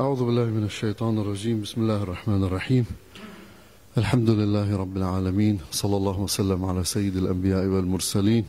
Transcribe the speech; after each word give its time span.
أعوذ 0.00 0.24
بالله 0.24 0.44
من 0.44 0.64
الشيطان 0.64 1.18
الرجيم. 1.18 1.60
بسم 1.60 1.80
الله 1.80 2.02
الرحمن 2.02 2.44
الرحيم. 2.44 2.84
الحمد 3.98 4.30
لله 4.30 4.76
رب 4.76 4.96
العالمين 4.96 5.60
صلى 5.70 5.96
الله 5.96 6.20
وسلم 6.20 6.64
على 6.64 6.84
سيد 6.84 7.16
الأنبياء 7.16 7.66
والمرسلين 7.66 8.44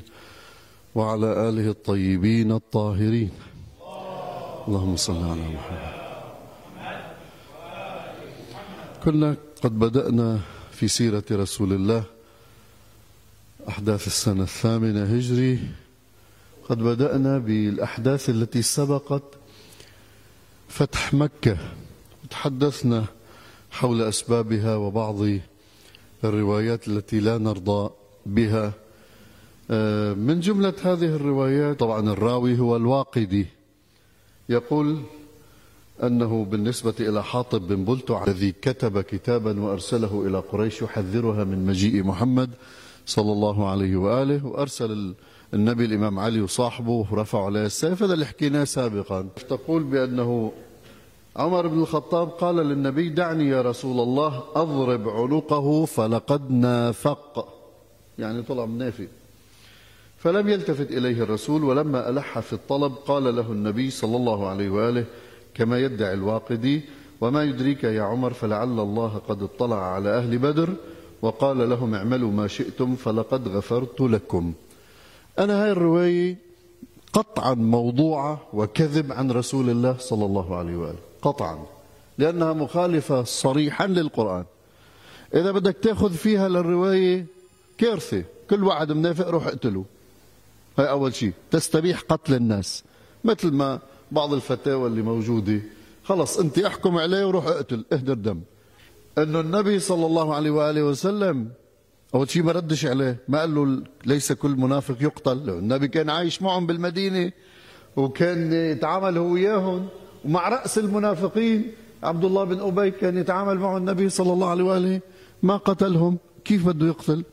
وعلى 0.95 1.49
آله 1.49 1.69
الطيبين 1.69 2.51
الطاهرين. 2.51 3.31
اللهم 4.67 4.95
صل 4.95 5.19
على 5.19 5.43
محمد. 5.55 5.93
كنا 9.03 9.35
قد 9.63 9.79
بدأنا 9.79 10.39
في 10.71 10.87
سيرة 10.87 11.27
رسول 11.31 11.73
الله 11.73 12.03
أحداث 13.69 14.07
السنة 14.07 14.43
الثامنة 14.43 15.03
هجري. 15.03 15.59
قد 16.69 16.79
بدأنا 16.79 17.37
بالأحداث 17.37 18.29
التي 18.29 18.61
سبقت 18.61 19.42
فتح 20.67 21.13
مكة 21.13 21.57
تحدثنا 22.29 23.05
حول 23.71 24.01
أسبابها 24.01 24.75
وبعض 24.75 25.15
الروايات 26.23 26.87
التي 26.87 27.19
لا 27.19 27.37
نرضى 27.37 27.89
بها. 28.25 28.73
آه، 29.71 30.13
من 30.13 30.39
جملة 30.39 30.73
هذه 30.83 31.15
الروايات 31.15 31.79
طبعا 31.79 32.09
الراوي 32.09 32.59
هو 32.59 32.75
الواقدي. 32.75 33.45
يقول 34.49 35.01
أنه 36.03 36.45
بالنسبة 36.45 36.93
إلى 36.99 37.23
حاطب 37.23 37.67
بن 37.67 37.85
بلتع 37.85 38.23
الذي 38.23 38.51
كتب 38.51 39.01
كتابا 39.01 39.61
وأرسله 39.61 40.23
إلى 40.27 40.39
قريش 40.39 40.81
يحذرها 40.81 41.43
من 41.43 41.65
مجيء 41.65 42.03
محمد 42.03 42.49
صلى 43.05 43.31
الله 43.31 43.69
عليه 43.69 43.95
وآله 43.95 44.45
وأرسل 44.45 45.13
النبي 45.53 45.85
الإمام 45.85 46.19
علي 46.19 46.41
وصاحبه 46.41 47.07
رفعوا 47.13 47.45
عليه 47.45 47.65
السيف 47.65 48.03
هذا 48.03 48.13
اللي 48.13 48.25
حكيناه 48.25 48.63
سابقا. 48.63 49.27
تقول 49.49 49.83
بأنه 49.83 50.51
عمر 51.35 51.67
بن 51.67 51.81
الخطاب 51.81 52.29
قال 52.29 52.55
للنبي 52.55 53.09
دعني 53.09 53.47
يا 53.47 53.61
رسول 53.61 53.99
الله 53.99 54.43
أضرب 54.55 55.09
عنقه 55.09 55.85
فلقد 55.85 56.51
نافق. 56.51 57.53
يعني 58.19 58.41
طلع 58.41 58.65
منافق 58.65 59.07
فلم 60.17 60.49
يلتفت 60.49 60.91
إليه 60.91 61.23
الرسول 61.23 61.63
ولما 61.63 62.09
ألح 62.09 62.39
في 62.39 62.53
الطلب 62.53 62.91
قال 62.91 63.35
له 63.35 63.51
النبي 63.51 63.89
صلى 63.89 64.17
الله 64.17 64.47
عليه 64.47 64.69
وآله 64.69 65.05
كما 65.53 65.79
يدعي 65.79 66.13
الواقدي 66.13 66.81
وما 67.21 67.43
يدريك 67.43 67.83
يا 67.83 68.01
عمر 68.01 68.33
فلعل 68.33 68.79
الله 68.79 69.21
قد 69.27 69.43
اطلع 69.43 69.93
على 69.93 70.09
أهل 70.09 70.37
بدر 70.37 70.69
وقال 71.21 71.69
لهم 71.69 71.95
اعملوا 71.95 72.31
ما 72.31 72.47
شئتم 72.47 72.95
فلقد 72.95 73.47
غفرت 73.47 74.01
لكم. 74.01 74.53
أنا 75.39 75.63
هاي 75.63 75.71
الرواية 75.71 76.37
قطعا 77.13 77.53
موضوعة 77.53 78.41
وكذب 78.53 79.11
عن 79.11 79.31
رسول 79.31 79.69
الله 79.69 79.97
صلى 79.99 80.25
الله 80.25 80.55
عليه 80.55 80.75
وآله. 80.77 80.99
قطعا. 81.21 81.65
لأنها 82.17 82.53
مخالفة 82.53 83.23
صريحا 83.23 83.87
للقرآن. 83.87 84.45
إذا 85.35 85.51
بدك 85.51 85.77
تأخذ 85.81 86.13
فيها 86.13 86.49
للرواية 86.49 87.25
كارثة 87.77 88.23
كل 88.49 88.63
واحد 88.63 88.91
منافق 88.91 89.27
روح 89.27 89.47
اقتله. 89.47 89.85
هاي 90.79 90.89
أول 90.89 91.15
شيء 91.15 91.33
تستبيح 91.51 92.01
قتل 92.01 92.33
الناس. 92.33 92.83
مثل 93.23 93.51
ما 93.51 93.79
بعض 94.11 94.33
الفتاوى 94.33 94.87
اللي 94.87 95.01
موجودة. 95.01 95.59
خلص 96.03 96.39
أنت 96.39 96.59
أحكم 96.59 96.97
عليه 96.97 97.27
وروح 97.27 97.47
اقتل. 97.47 97.85
اهدر 97.93 98.13
دم. 98.13 98.41
أنه 99.17 99.39
النبي 99.39 99.79
صلى 99.79 100.05
الله 100.05 100.35
عليه 100.35 100.51
وآله 100.51 100.83
وسلم 100.83 101.49
أول 102.15 102.29
شيء 102.29 102.43
ما 102.43 102.51
ردش 102.51 102.85
عليه 102.85 103.17
ما 103.27 103.39
قال 103.39 103.55
له 103.55 103.83
ليس 104.05 104.31
كل 104.31 104.51
منافق 104.51 104.95
يقتل. 105.01 105.49
النبي 105.49 105.87
كان 105.87 106.09
عايش 106.09 106.41
معهم 106.41 106.65
بالمدينة 106.67 107.31
وكان 107.95 108.53
يتعامل 108.53 109.17
هو 109.17 109.25
وياهم 109.25 109.87
ومع 110.25 110.49
رأس 110.49 110.77
المنافقين 110.77 111.71
عبد 112.03 112.25
الله 112.25 112.43
بن 112.43 112.59
أبي 112.59 112.91
كان 112.91 113.17
يتعامل 113.17 113.57
معه 113.59 113.77
النبي 113.77 114.09
صلى 114.09 114.33
الله 114.33 114.49
عليه 114.49 114.63
وآله 114.63 115.01
ما 115.43 115.57
قتلهم 115.57 116.17
كيف 116.45 116.67
بده 116.67 116.87
يقتل؟ 116.87 117.23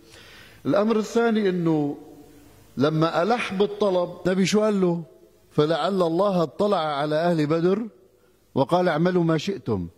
الأمر 0.67 0.99
الثاني 0.99 1.49
أنه 1.49 1.97
لما 2.77 3.23
ألح 3.23 3.55
بالطلب 3.55 4.11
النبي 4.27 4.47
شو 4.47 4.61
قال 4.61 4.81
له؟ 4.81 5.03
فلعل 5.51 6.03
الله 6.03 6.43
اطلع 6.43 6.79
على 6.79 7.17
أهل 7.17 7.47
بدر 7.47 7.87
وقال 8.55 8.89
اعملوا 8.89 9.25
ما 9.25 9.39
شئتم. 9.39 9.89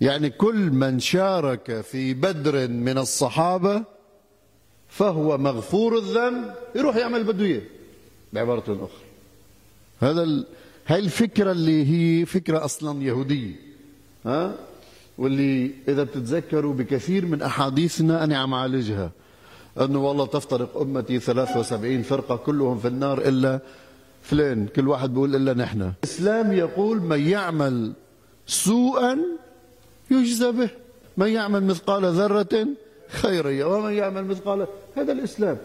يعني 0.00 0.30
كل 0.30 0.70
من 0.70 1.00
شارك 1.00 1.80
في 1.80 2.14
بدر 2.14 2.68
من 2.68 2.98
الصحابة 2.98 3.93
فهو 4.94 5.38
مغفور 5.38 5.98
الذنب 5.98 6.54
يروح 6.74 6.96
يعمل 6.96 7.24
بده 7.24 7.44
إياه. 7.44 7.62
بعبارة 8.32 8.62
أخرى. 8.68 9.04
هذا 10.00 10.22
ال... 10.22 10.46
هاي 10.86 10.98
الفكرة 10.98 11.52
اللي 11.52 11.86
هي 11.86 12.26
فكرة 12.26 12.64
أصلا 12.64 13.02
يهودية. 13.02 13.54
ها؟ 14.26 14.54
واللي 15.18 15.70
إذا 15.88 16.02
بتتذكروا 16.02 16.74
بكثير 16.74 17.26
من 17.26 17.42
أحاديثنا 17.42 18.24
أنا 18.24 18.38
عم 18.38 18.54
أعالجها. 18.54 19.10
أنه 19.80 19.98
والله 19.98 20.26
تفترق 20.26 20.80
أمتي 20.80 21.20
73 21.20 22.02
فرقة 22.02 22.36
كلهم 22.36 22.78
في 22.78 22.88
النار 22.88 23.18
إلا 23.18 23.60
فلان. 24.22 24.66
كل 24.66 24.88
واحد 24.88 25.10
بيقول 25.14 25.36
إلا 25.36 25.54
نحن. 25.54 25.92
الإسلام 26.04 26.52
يقول 26.52 27.00
من 27.00 27.20
يعمل 27.20 27.92
سوءا 28.46 29.18
يجزى 30.10 30.52
به. 30.52 30.70
من 31.16 31.28
يعمل 31.28 31.64
مثقال 31.64 32.04
ذرة 32.04 32.66
خيرية 33.14 33.64
ومن 33.64 33.92
يعمل 33.92 34.24
مثقال 34.24 34.66
هذا 34.96 35.12
الإسلام. 35.12 35.58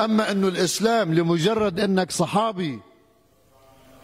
أما 0.00 0.30
أنه 0.30 0.48
الإسلام 0.48 1.14
لمجرد 1.14 1.80
أنك 1.80 2.10
صحابي 2.10 2.80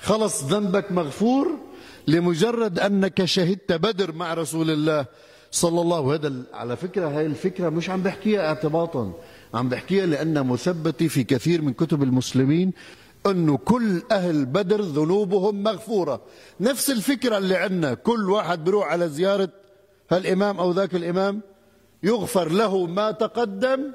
خلص 0.00 0.44
ذنبك 0.44 0.92
مغفور 0.92 1.58
لمجرد 2.06 2.78
أنك 2.78 3.24
شهدت 3.24 3.72
بدر 3.72 4.12
مع 4.12 4.34
رسول 4.34 4.70
الله 4.70 5.06
صلى 5.50 5.80
الله 5.80 6.14
هذا 6.14 6.42
على 6.54 6.76
فكرة 6.76 7.08
هاي 7.08 7.26
الفكرة 7.26 7.68
مش 7.68 7.90
عم 7.90 8.02
بحكيها 8.02 8.46
اعتباطا. 8.46 9.12
عم 9.54 9.68
بحكيها 9.68 10.06
لأنها 10.06 10.42
مثبتة 10.42 11.08
في 11.08 11.24
كثير 11.24 11.62
من 11.62 11.72
كتب 11.72 12.02
المسلمين 12.02 12.72
أنه 13.26 13.56
كل 13.56 14.02
أهل 14.10 14.44
بدر 14.44 14.80
ذنوبهم 14.80 15.62
مغفورة. 15.62 16.20
نفس 16.60 16.90
الفكرة 16.90 17.38
اللي 17.38 17.56
عندنا 17.56 17.94
كل 17.94 18.30
واحد 18.30 18.64
بيروح 18.64 18.86
على 18.86 19.08
زيارة 19.08 19.48
هالإمام 20.10 20.58
أو 20.60 20.72
ذاك 20.72 20.94
الإمام 20.94 21.40
يغفر 22.02 22.48
له 22.48 22.86
ما 22.86 23.10
تقدم 23.10 23.92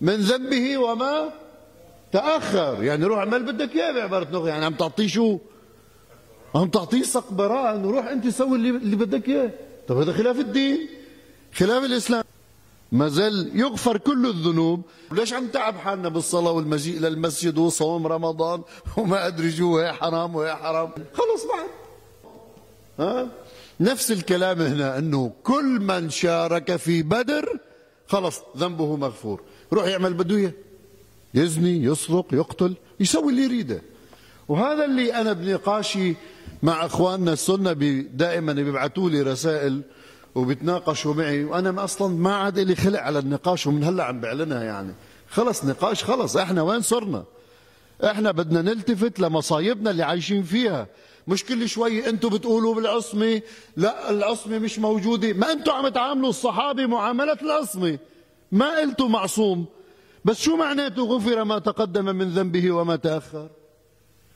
من 0.00 0.16
ذنبه 0.16 0.78
وما 0.78 1.30
تأخر. 2.12 2.82
يعني 2.82 3.04
روح 3.04 3.18
اعمل 3.18 3.52
بدك 3.52 3.74
إياه 3.76 3.92
بعبارة 3.92 4.28
نغ 4.32 4.48
يعني 4.48 4.64
عم 4.64 4.74
تعطيه 4.74 5.06
شو؟ 5.06 5.38
عم 6.54 6.68
تعطيه 6.68 7.02
سق 7.02 7.32
براءة 7.32 7.74
أنه 7.74 7.90
روح 7.90 8.06
أنت 8.06 8.28
سوي 8.28 8.56
اللي, 8.56 8.96
بدك 8.96 9.28
إياه. 9.28 9.50
طب 9.88 9.96
هذا 9.96 10.12
خلاف 10.12 10.38
الدين. 10.38 10.88
خلاف 11.54 11.84
الإسلام. 11.84 12.24
ما 12.92 13.08
زال 13.08 13.50
يغفر 13.54 13.96
كل 13.96 14.26
الذنوب. 14.26 14.82
ليش 15.12 15.32
عم 15.32 15.46
تعب 15.46 15.76
حالنا 15.76 16.08
بالصلاة 16.08 16.50
والمجيء 16.50 16.98
إلى 16.98 17.08
المسجد 17.08 17.58
وصوم 17.58 18.06
رمضان 18.06 18.62
وما 18.96 19.26
أدري 19.26 19.52
شو 19.52 19.76
وهي 19.76 19.92
حرام 19.92 20.36
وهي 20.36 20.54
حرام. 20.54 20.90
خلص 20.90 21.46
بعد. 21.46 21.68
ها؟ 22.98 23.28
نفس 23.80 24.12
الكلام 24.12 24.60
هنا 24.60 24.98
أنه 24.98 25.32
كل 25.42 25.80
من 25.80 26.10
شارك 26.10 26.76
في 26.76 27.02
بدر 27.02 27.58
خلص 28.06 28.40
ذنبه 28.56 28.96
مغفور. 28.96 29.40
روح 29.72 29.86
يعمل 29.86 30.30
إياه. 30.36 30.52
يزني 31.34 31.84
يسرق 31.84 32.26
يقتل 32.32 32.74
يسوي 33.00 33.32
اللي 33.32 33.42
يريده. 33.42 33.82
وهذا 34.48 34.84
اللي 34.84 35.14
أنا 35.14 35.32
بنقاشي 35.32 36.14
مع 36.62 36.86
أخواننا 36.86 37.32
السنة 37.32 37.72
دائما 38.12 38.52
بيبعثوا 38.52 39.10
لي 39.10 39.22
رسائل 39.22 39.82
وبيتناقشوا 40.34 41.14
معي 41.14 41.44
وأنا 41.44 41.84
أصلا 41.84 42.14
ما 42.14 42.34
عاد 42.34 42.58
لي 42.58 42.76
خلق 42.76 43.00
على 43.00 43.18
النقاش 43.18 43.66
ومن 43.66 43.84
هلأ 43.84 44.04
عم 44.04 44.20
بعلنها 44.20 44.64
يعني. 44.64 44.92
خلص 45.30 45.64
نقاش 45.64 46.04
خلص 46.04 46.36
إحنا 46.36 46.62
وين 46.62 46.82
صرنا؟ 46.82 47.24
إحنا 48.04 48.30
بدنا 48.30 48.62
نلتفت 48.62 49.20
لمصايبنا 49.20 49.90
اللي 49.90 50.02
عايشين 50.02 50.42
فيها. 50.42 50.86
مش 51.28 51.44
كل 51.44 51.68
شوي 51.68 52.08
أنتم 52.08 52.28
بتقولوا 52.28 52.74
بالعصمة 52.74 53.42
لا 53.76 54.10
العصمة 54.10 54.58
مش 54.58 54.78
موجودة. 54.78 55.32
ما 55.32 55.52
أنتم 55.52 55.72
عم 55.72 55.88
تعاملوا 55.88 56.30
الصحابة 56.30 56.86
معاملة 56.86 57.38
العصمة. 57.42 57.98
ما 58.52 58.78
قلتوا 58.78 59.08
معصوم. 59.08 59.66
بس 60.24 60.40
شو 60.40 60.56
معناته 60.56 61.02
غفر 61.02 61.44
ما 61.44 61.58
تقدم 61.58 62.04
من 62.04 62.28
ذنبه 62.28 62.70
وما 62.70 62.96
تأخر؟ 62.96 63.48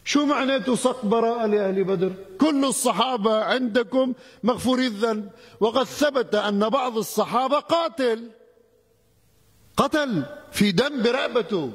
شو 0.05 0.27
معناته 0.27 0.75
صق 0.75 1.05
براءة 1.05 1.47
لأهل 1.47 1.85
بدر؟ 1.85 2.13
كل 2.41 2.65
الصحابة 2.65 3.45
عندكم 3.45 4.13
مغفوري 4.43 4.87
الذنب. 4.87 5.31
وقد 5.61 5.85
ثبت 5.85 6.35
أن 6.35 6.69
بعض 6.69 6.99
الصحابة 6.99 7.59
قاتل. 7.59 8.31
قتل 9.77 10.23
في 10.53 10.73
دم 10.73 11.03
برقبته 11.03 11.71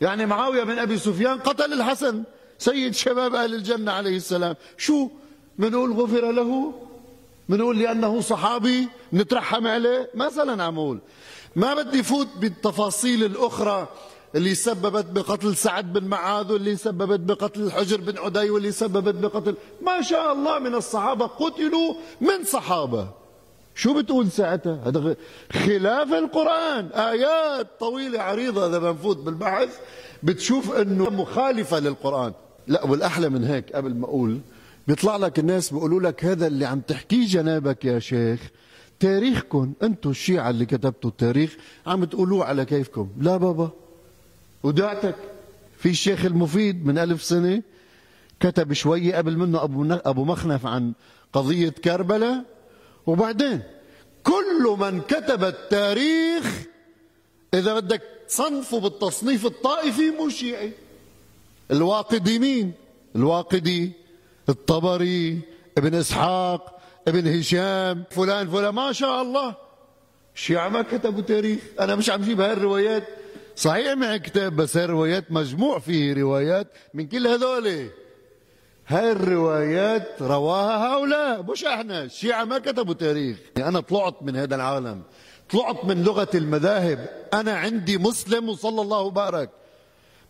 يعني 0.00 0.26
معاوية 0.26 0.62
بن 0.64 0.78
أبي 0.78 0.98
سفيان 0.98 1.38
قتل 1.38 1.72
الحسن 1.72 2.22
سيد 2.58 2.94
شباب 2.94 3.34
أهل 3.34 3.54
الجنة 3.54 3.92
عليه 3.92 4.16
السلام. 4.16 4.54
شو؟ 4.76 5.08
منقول 5.58 5.92
غفر 5.92 6.30
له؟ 6.30 6.74
منقول 7.48 7.78
لأنه 7.78 8.20
صحابي 8.20 8.88
نترحم 9.12 9.66
عليه؟ 9.66 10.10
مثلا 10.14 10.64
عم 10.64 10.78
أقول 10.78 10.98
ما 11.56 11.74
بدي 11.74 12.02
فوت 12.02 12.28
بالتفاصيل 12.36 13.24
الأخرى 13.24 13.88
اللي 14.34 14.54
سببت 14.54 15.04
بقتل 15.04 15.56
سعد 15.56 15.92
بن 15.92 16.04
معاذ 16.04 16.52
واللي 16.52 16.76
سببت 16.76 17.20
بقتل 17.20 17.60
الحجر 17.60 18.00
بن 18.00 18.18
عدي 18.18 18.50
واللي 18.50 18.72
سببت 18.72 19.14
بقتل. 19.14 19.54
ما 19.82 20.02
شاء 20.02 20.32
الله 20.32 20.58
من 20.58 20.74
الصحابة 20.74 21.26
قتلوا 21.26 21.94
من 22.20 22.44
صحابة. 22.44 23.19
شو 23.80 24.02
بتقول 24.02 24.30
ساعتها؟ 24.30 24.80
هذا 24.86 25.16
خلاف 25.52 26.12
القرآن. 26.12 26.86
آيات 26.86 27.66
طويلة 27.80 28.20
عريضة 28.20 28.66
إذا 28.66 28.78
بنفوت 28.78 29.16
بالبحث 29.16 29.78
بتشوف 30.22 30.76
أنه 30.76 31.10
مخالفة 31.10 31.78
للقرآن. 31.78 32.32
لا 32.66 32.84
والأحلى 32.84 33.28
من 33.28 33.44
هيك 33.44 33.72
قبل 33.72 33.94
ما 33.94 34.04
أقول 34.04 34.40
بيطلع 34.88 35.16
لك 35.16 35.38
الناس 35.38 35.70
بيقولوا 35.70 36.00
لك 36.00 36.24
هذا 36.24 36.46
اللي 36.46 36.64
عم 36.64 36.80
تحكيه 36.80 37.26
جنابك 37.26 37.84
يا 37.84 37.98
شيخ. 37.98 38.40
تاريخكم 39.00 39.72
أنتم 39.82 40.10
الشيعة 40.10 40.50
اللي 40.50 40.66
كتبتوا 40.66 41.10
التاريخ 41.10 41.56
عم 41.86 42.04
تقولوه 42.04 42.44
على 42.44 42.64
كيفكم. 42.64 43.08
لا 43.20 43.36
بابا. 43.36 43.70
ودعتك. 44.62 45.16
في 45.78 45.88
الشيخ 45.88 46.24
المفيد 46.24 46.86
من 46.86 46.98
ألف 46.98 47.22
سنة 47.22 47.62
كتب 48.40 48.72
شوية 48.72 49.16
قبل 49.16 49.36
منه 49.36 49.64
أبو, 49.64 49.86
أبو 49.90 50.24
مخنف 50.24 50.66
عن 50.66 50.92
قضية 51.32 51.68
كربلاء. 51.68 52.59
وبعدين 53.06 53.62
كل 54.24 54.76
من 54.78 55.00
كتب 55.00 55.44
التاريخ 55.44 56.44
إذا 57.54 57.74
بدك 57.74 58.02
تصنفه 58.28 58.80
بالتصنيف 58.80 59.46
الطائفي 59.46 60.10
مو 60.10 60.28
شيعي. 60.28 60.72
الواقدي 61.70 62.38
مين؟ 62.38 62.72
الواقدي 63.16 63.92
الطبري 64.48 65.40
ابن 65.78 65.94
إسحاق 65.94 66.80
ابن 67.08 67.38
هشام 67.38 68.04
فلان 68.10 68.48
فلان 68.50 68.74
ما 68.74 68.92
شاء 68.92 69.22
الله. 69.22 69.56
الشيعة 70.34 70.68
ما 70.68 70.82
كتبوا 70.82 71.22
تاريخ. 71.22 71.58
أنا 71.80 71.96
مش 71.96 72.10
عم 72.10 72.22
جيب 72.22 72.40
هاي 72.40 72.52
الروايات 72.52 73.04
صحيح 73.56 73.92
معي 73.92 74.18
كتاب 74.18 74.56
بس 74.56 74.76
هاي 74.76 74.84
الروايات 74.84 75.32
مجموع 75.32 75.78
فيه 75.78 76.14
روايات 76.14 76.66
من 76.94 77.06
كل 77.06 77.26
هذول 77.26 77.90
هاي 78.90 79.12
الروايات 79.12 80.22
رواها 80.22 80.86
هؤلاء. 80.86 81.42
مش 81.42 81.64
إحنا. 81.64 82.02
الشيعة 82.02 82.44
ما 82.44 82.58
كتبوا 82.58 82.94
تاريخ. 82.94 83.38
أنا 83.56 83.80
طلعت 83.80 84.22
من 84.22 84.36
هذا 84.36 84.54
العالم. 84.54 85.02
طلعت 85.50 85.84
من 85.84 86.02
لغة 86.04 86.28
المذاهب. 86.34 87.08
أنا 87.34 87.52
عندي 87.52 87.98
مسلم 87.98 88.48
وصلى 88.48 88.82
الله 88.82 89.00
وبارك. 89.00 89.50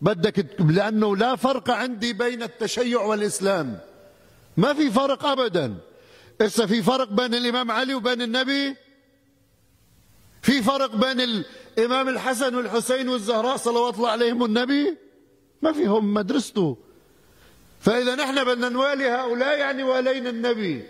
بدك 0.01 0.61
لأنه 0.61 1.17
لا 1.17 1.37
فرق 1.37 1.71
عندي 1.71 2.13
بين 2.13 2.43
التشيع 2.43 3.01
والإسلام. 3.01 3.79
ما 4.57 4.75
في 4.75 4.91
فرق 4.91 5.27
أبدا. 5.27 5.75
إسا 6.41 6.67
في 6.67 6.83
فرق 6.83 7.09
بين 7.13 7.35
الإمام 7.35 7.71
علي 7.71 7.95
وبين 7.95 8.23
النبي؟ 8.23 8.77
في 10.43 10.63
فرق 10.63 10.97
بين 10.97 11.21
الإمام 11.21 12.09
الحسن 12.09 12.55
والحسين 12.55 13.09
والزهراء 13.09 13.57
صلوات 13.57 13.95
الله 13.95 14.09
عليهم 14.09 14.43
والنبي؟ 14.43 14.97
ما 15.63 15.73
فيهم. 15.73 16.15
مدرسته 16.15 16.90
فإذا 17.81 18.15
نحن 18.15 18.45
بدنا 18.45 18.69
نوالي 18.69 19.09
هؤلاء 19.09 19.59
يعني 19.59 19.83
والينا 19.83 20.31
النبي. 20.31 20.83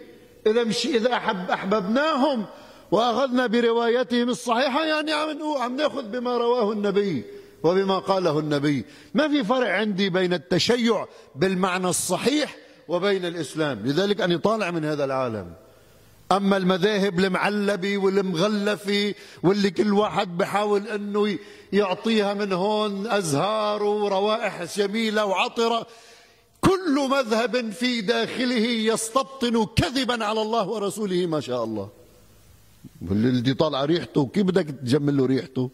إذا 0.46 0.64
مش 0.64 0.86
إذا 0.86 1.12
أحب 1.12 1.50
أحببناهم 1.50 2.46
وأخذنا 2.90 3.46
بروايتهم 3.46 4.28
الصحيحة 4.28 4.84
يعني 4.84 5.12
عم 5.12 5.38
عم 5.58 5.76
نأخذ 5.76 6.02
بما 6.02 6.36
رواه 6.36 6.72
النبي 6.72 7.24
وبما 7.62 7.98
قاله 7.98 8.38
النبي. 8.38 8.84
ما 9.14 9.28
في 9.28 9.44
فرق 9.44 9.68
عندي 9.68 10.10
بين 10.10 10.32
التشيع 10.32 11.06
بالمعنى 11.34 11.88
الصحيح 11.88 12.56
وبين 12.88 13.24
الإسلام. 13.24 13.86
لذلك 13.86 14.20
أنا 14.20 14.36
طالع 14.36 14.70
من 14.70 14.84
هذا 14.84 15.04
العالم. 15.04 15.52
أما 16.32 16.56
المذاهب 16.56 17.18
المعلبة 17.18 17.98
والمغلفة 17.98 19.14
واللي 19.42 19.70
كل 19.70 19.92
واحد 19.92 20.38
بحاول 20.38 20.86
أنه 20.88 21.38
يعطيها 21.72 22.34
من 22.34 22.52
هون 22.52 23.06
أزهار 23.06 23.82
وروائح 23.82 24.62
جميلة 24.62 25.24
وعطرة 25.24 25.86
كل 26.86 27.08
مذهب 27.10 27.70
في 27.70 28.00
داخله 28.00 28.66
يستبطن 28.66 29.66
كذبا 29.76 30.24
على 30.24 30.42
الله 30.42 30.68
ورسوله 30.68 31.26
ما 31.26 31.40
شاء 31.40 31.64
الله. 31.64 31.88
اللي 33.10 33.54
طالع 33.54 33.84
ريحته 33.84 34.26
كيف 34.26 34.46
بدك 34.46 34.66
تجمل 34.66 35.16
له 35.16 35.26
ريحته؟ 35.26 35.70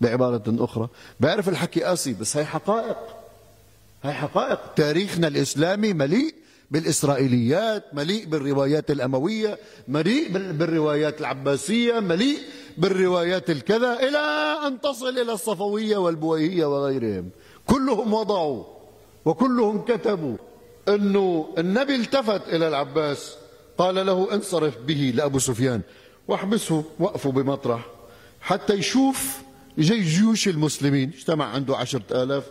بعبارة 0.00 0.42
أخرى. 0.48 0.88
بعرف 1.20 1.48
الحكي 1.48 1.82
قاسي 1.82 2.12
بس 2.12 2.36
هي 2.36 2.44
حقائق. 2.44 2.96
هي 4.02 4.12
حقائق. 4.12 4.74
تاريخنا 4.76 5.28
الإسلامي 5.28 5.92
مليء 5.92 6.34
بالإسرائيليات 6.70 7.94
مليء 7.94 8.26
بالروايات 8.26 8.90
الأموية 8.90 9.58
مليء 9.88 10.28
بالروايات 10.32 11.20
العباسية 11.20 12.00
مليء 12.00 12.38
بالروايات 12.78 13.50
الكذا 13.50 13.92
إلى 14.08 14.18
أن 14.66 14.80
تصل 14.80 15.18
إلى 15.18 15.32
الصفوية 15.32 15.96
والبويهية 15.96 16.64
وغيرهم. 16.64 17.30
كلهم 17.66 18.14
وضعوا 18.14 18.64
وكلهم 19.24 19.84
كتبوا. 19.84 20.36
أنه 20.90 21.54
النبي 21.58 21.94
التفت 21.94 22.48
إلى 22.48 22.68
العباس 22.68 23.36
قال 23.78 24.06
له 24.06 24.34
انصرف 24.34 24.78
به 24.86 25.12
لأبو 25.14 25.38
سفيان 25.38 25.80
واحبسه 26.28 26.84
وقفه 26.98 27.30
بمطرح 27.32 27.86
حتى 28.40 28.74
يشوف 28.74 29.38
جي 29.78 30.00
جيوش 30.00 30.48
المسلمين. 30.48 31.10
اجتمع 31.16 31.44
عنده 31.44 31.76
عشرة 31.76 32.22
آلاف 32.22 32.44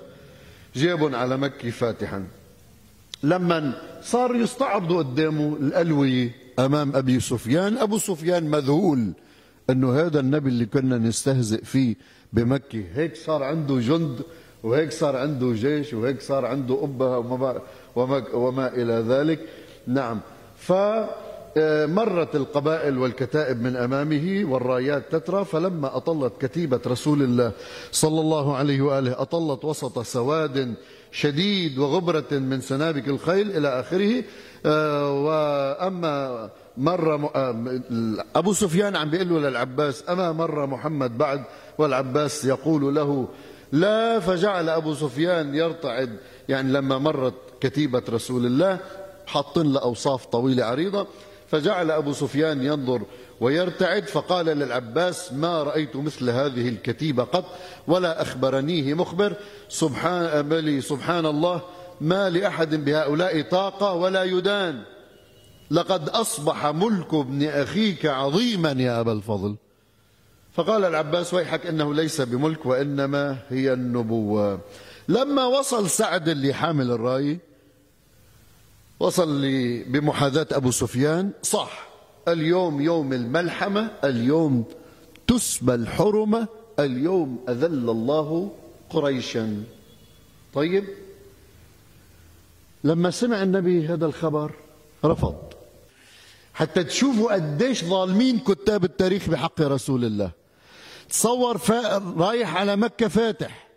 جابهم 0.75 1.15
على 1.15 1.37
مكة 1.37 1.69
فاتحا. 1.69 2.27
لما 3.23 3.73
صار 4.03 4.35
يستعرضوا 4.35 4.97
قدامه 4.97 5.57
الألوية 5.61 6.35
أمام 6.59 6.95
أبي 6.95 7.19
سفيان 7.19 7.77
أبو 7.77 7.97
سفيان 7.97 8.43
مذهول 8.49 9.11
أنه 9.69 9.99
هذا 9.99 10.19
النبي 10.19 10.49
اللي 10.49 10.65
كنا 10.65 10.97
نستهزئ 10.97 11.63
فيه 11.63 11.95
بمكة 12.33 12.83
هيك 12.95 13.15
صار 13.15 13.43
عنده 13.43 13.79
جند 13.79 14.21
وهيك 14.63 14.91
صار 14.91 15.15
عنده 15.15 15.53
جيش 15.53 15.93
وهيك 15.93 16.21
صار 16.21 16.45
عنده 16.45 16.83
أبها 16.83 17.17
وما, 17.17 17.33
وما, 17.33 17.61
وما 17.95 18.67
إلى 18.67 18.93
ذلك. 18.93 19.39
نعم. 19.87 20.19
فمرت 20.59 22.35
القبائل 22.35 22.97
والكتائب 22.97 23.61
من 23.61 23.75
أمامه 23.75 24.41
والرايات 24.51 25.15
تترى 25.15 25.45
فلما 25.45 25.97
أطلت 25.97 26.33
كتيبة 26.45 26.79
رسول 26.87 27.21
الله 27.21 27.51
صلى 27.91 28.21
الله 28.21 28.55
عليه 28.55 28.81
وآله 28.81 29.21
أطلت 29.21 29.65
وسط 29.65 29.99
سواد 29.99 30.73
شديد 31.11 31.77
وغبرة 31.77 32.31
من 32.31 32.61
سنابك 32.61 33.07
الخيل 33.07 33.57
إلى 33.57 33.79
آخره. 33.79 34.23
آه، 34.65 35.11
وأما 35.23 36.49
مر 36.77 37.29
آه، 37.35 37.75
أبو 38.35 38.53
سفيان 38.53 38.95
عم 38.95 39.09
بيقول 39.09 39.29
له 39.29 39.49
للعباس 39.49 40.09
أما 40.09 40.31
مر 40.31 40.65
محمد 40.65 41.17
بعد 41.17 41.43
والعباس 41.77 42.45
يقول 42.45 42.95
له 42.95 43.27
لا 43.71 44.19
فجعل 44.19 44.69
أبو 44.69 44.93
سفيان 44.93 45.55
يرتعد. 45.55 46.17
يعني 46.49 46.71
لما 46.71 46.97
مرت 46.97 47.48
كتيبة 47.61 48.03
رسول 48.09 48.45
الله 48.45 48.79
حاطين 49.27 49.73
له 49.73 49.79
أوصاف 49.79 50.25
طويلة 50.25 50.63
عريضة. 50.65 51.07
فجعل 51.47 51.91
أبو 51.91 52.13
سفيان 52.13 52.63
ينظر 52.63 53.01
ويرتعد 53.41 54.07
فقال 54.07 54.45
للعباس 54.45 55.33
ما 55.33 55.63
رأيت 55.63 55.95
مثل 55.95 56.29
هذه 56.29 56.69
الكتيبة 56.69 57.23
قط 57.23 57.45
ولا 57.87 58.21
أخبرنيه 58.21 58.93
مخبر. 58.93 59.33
سبحان, 59.69 60.49
بلي 60.49 60.81
سبحان 60.81 61.25
الله 61.25 61.61
ما 62.01 62.29
لأحد 62.29 62.85
بهؤلاء 62.85 63.41
طاقة 63.41 63.93
ولا 63.93 64.23
يدان. 64.23 64.81
لقد 65.71 66.09
أصبح 66.09 66.65
ملك 66.65 67.13
ابن 67.13 67.47
أخيك 67.47 68.05
عظيما 68.05 68.71
يا 68.71 68.99
أبا 68.99 69.11
الفضل. 69.11 69.55
فقال 70.53 70.85
العباس 70.85 71.33
ويحك 71.33 71.65
إنه 71.65 71.93
ليس 71.93 72.21
بملك 72.21 72.65
وإنما 72.65 73.37
هي 73.49 73.73
النبوة. 73.73 74.59
لما 75.07 75.45
وصل 75.45 75.89
سعد 75.89 76.29
اللي 76.29 76.53
حامل 76.53 76.91
الرأي 76.91 77.39
وصل 78.99 79.41
بمحاذاة 79.87 80.47
أبو 80.51 80.71
سفيان 80.71 81.31
صح 81.43 81.89
اليوم 82.27 82.81
يوم 82.81 83.13
الملحمة 83.13 83.91
اليوم 84.03 84.65
تسبى 85.27 85.73
الحرمة 85.73 86.47
اليوم 86.79 87.45
أذل 87.49 87.89
الله 87.89 88.51
قريشا. 88.89 89.63
طيب 90.53 90.85
لما 92.83 93.11
سمع 93.11 93.43
النبي 93.43 93.87
هذا 93.87 94.05
الخبر 94.05 94.51
رفض. 95.05 95.35
حتى 96.53 96.83
تشوفوا 96.83 97.33
قديش 97.33 97.83
ظالمين 97.83 98.39
كتاب 98.39 98.83
التاريخ 98.83 99.29
بحق 99.29 99.61
رسول 99.61 100.05
الله. 100.05 100.31
تصور 101.09 101.61
رايح 102.17 102.55
على 102.55 102.75
مكة 102.75 103.07
فاتح. 103.07 103.67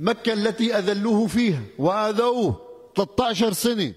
مكة 0.00 0.32
التي 0.32 0.78
أذلوه 0.78 1.26
فيها 1.26 1.62
وآذوه 1.78 2.60
13 2.96 3.52
سنة. 3.52 3.92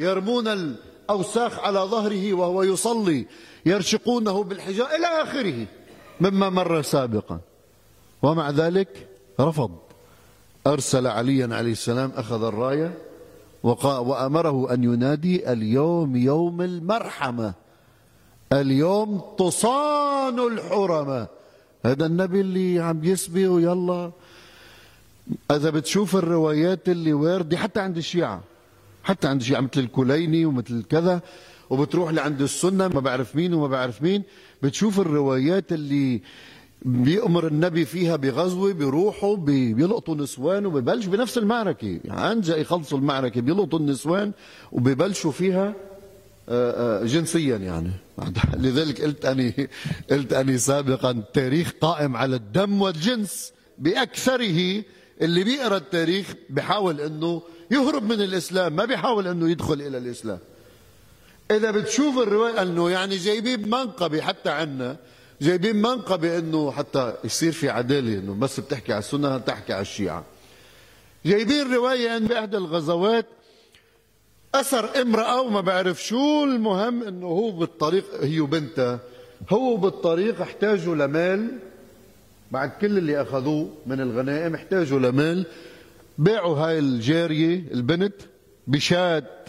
يرمون 0.00 0.48
الأوساخ 0.48 1.58
على 1.58 1.78
ظهره 1.78 2.34
وهو 2.34 2.62
يصلي 2.62 3.26
يرشقونه 3.66 4.42
بالحجارة 4.42 4.96
إلى 4.96 5.06
آخره. 5.06 5.66
مما 6.20 6.50
مر 6.50 6.82
سابقا. 6.82 7.40
ومع 8.22 8.50
ذلك 8.50 9.08
رفض. 9.40 9.70
أرسل 10.66 11.06
عليا 11.06 11.48
عليه 11.52 11.72
السلام 11.72 12.12
أخذ 12.16 12.44
الراية 12.44 12.98
وأمره 13.62 14.74
أن 14.74 14.84
ينادي 14.84 15.52
اليوم 15.52 16.16
يوم 16.16 16.62
المرحمة. 16.62 17.52
اليوم 18.52 19.22
تصان 19.38 20.38
الحرمة. 20.38 21.26
هذا 21.86 22.06
النبي 22.06 22.40
اللي 22.40 22.80
عم 22.80 23.04
يسبي 23.04 23.46
ويلا. 23.46 24.10
إذا 25.50 25.70
بتشوف 25.70 26.16
الروايات 26.16 26.88
اللي 26.88 27.12
وارده 27.12 27.56
حتى 27.56 27.80
عند 27.80 27.96
الشيعة. 27.96 28.40
حتى 29.04 29.28
عند 29.28 29.40
الشيعه 29.40 29.60
مثل 29.60 29.80
الكليني 29.80 30.46
ومثل 30.46 30.82
كذا 30.82 31.20
وبتروح 31.70 32.10
لعند 32.10 32.42
السنة 32.42 32.88
ما 32.88 33.00
بعرف 33.00 33.36
مين 33.36 33.54
وما 33.54 33.66
بعرف 33.66 34.02
مين 34.02 34.22
بتشوف 34.62 35.00
الروايات 35.00 35.72
اللي 35.72 36.20
بيأمر 36.82 37.46
النبي 37.46 37.84
فيها 37.84 38.16
بغزوة 38.16 38.72
بيروحوا 38.72 39.36
بيلقطوا 39.36 40.14
نسوان 40.14 40.66
وبيبلشوا 40.66 41.12
بنفس 41.12 41.38
المعركة. 41.38 42.00
يعني 42.04 42.40
جاي 42.40 42.60
يخلصوا 42.60 42.98
المعركة 42.98 43.40
بيلقطوا 43.40 43.78
النسوان 43.78 44.32
وبيبلشوا 44.72 45.32
فيها 45.32 45.74
آه، 46.48 47.02
آه، 47.02 47.04
جنسيا 47.04 47.56
يعني. 47.56 47.90
لذلك 48.62 49.00
قلت 49.02 49.24
أني 49.24 49.68
قلت 50.10 50.32
أني 50.32 50.58
سابقا 50.58 51.10
التاريخ 51.10 51.72
قائم 51.80 52.16
على 52.16 52.36
الدم 52.36 52.82
والجنس 52.82 53.52
بأكثره. 53.78 54.82
اللي 55.22 55.44
بيقرأ 55.44 55.76
التاريخ 55.76 56.26
بحاول 56.50 57.00
إنه 57.00 57.42
يهرب 57.70 58.02
من 58.02 58.22
الإسلام 58.22 58.76
ما 58.76 58.84
بيحاول 58.84 59.26
إنه 59.28 59.50
يدخل 59.50 59.74
إلى 59.74 59.98
الإسلام. 59.98 60.38
إذا 61.50 61.70
بتشوف 61.70 62.18
الرواية 62.18 62.62
إنه 62.62 62.90
يعني 62.90 63.16
جايبين 63.16 63.68
منقبة 63.68 64.20
حتى 64.20 64.50
عنا 64.50 64.96
جايبين 65.40 65.76
منقبة 65.76 66.38
إنه 66.38 66.70
حتى 66.70 67.14
يصير 67.24 67.52
في 67.52 67.70
عدالة 67.70 68.18
إنه 68.18 68.34
بس 68.34 68.60
بتحكي 68.60 68.92
على 68.92 68.98
السنة 68.98 69.38
تحكي 69.38 69.72
على 69.72 69.82
الشيعة. 69.82 70.24
جايبين 71.26 71.74
رواية 71.74 72.16
إن 72.16 72.26
بإحدى 72.26 72.56
الغزوات 72.56 73.26
أثر 74.54 75.02
امرأة 75.02 75.40
وما 75.40 75.60
بعرف 75.60 76.02
شو 76.04 76.44
المهم 76.44 77.02
إنه 77.02 77.26
هو 77.26 77.50
بالطريق 77.50 78.04
هي 78.22 78.40
وبنتها 78.40 79.00
هو 79.50 79.76
بالطريق 79.76 80.40
احتاجوا 80.40 80.94
لمال 80.94 81.58
بعد 82.50 82.70
كل 82.80 82.98
اللي 82.98 83.22
أخذوه 83.22 83.68
من 83.86 84.00
الغنائم 84.00 84.54
احتاجوا 84.54 84.98
لمال. 84.98 85.46
باعوا 86.18 86.56
هاي 86.56 86.78
الجارية 86.78 87.64
البنت 87.72 88.14
بشات 88.66 89.48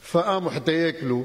فقاموا 0.00 0.50
حتى 0.50 0.72
ياكلوا. 0.72 1.24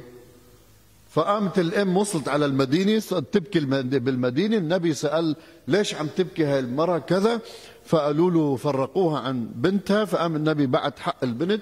فقامت 1.10 1.60
الأم 1.60 1.98
وصلت 1.98 2.28
على 2.28 2.46
المدينة 2.46 3.00
تبكي 3.00 3.60
بالمدينة. 4.00 4.58
النبي 4.58 4.94
سأل 4.94 5.36
ليش 5.68 5.96
عم 5.96 6.08
تبكي 6.08 6.46
هاي 6.46 6.60
المرأة 6.60 6.98
كذا؟ 6.98 7.42
فقالوا 7.86 8.32
له 8.32 8.56
فرقوها 8.56 9.20
عن 9.20 9.50
بنتها. 9.56 10.06
فقام 10.06 10.36
النبي 10.36 10.66
بعت 10.66 11.00
حق 11.00 11.24
البنت 11.24 11.62